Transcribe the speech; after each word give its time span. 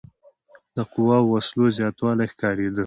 د 0.75 0.77
قواوو 0.91 1.27
او 1.29 1.31
وسلو 1.33 1.65
زیاتوالی 1.77 2.25
ښکارېده. 2.33 2.79